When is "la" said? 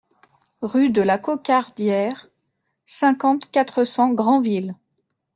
1.03-1.19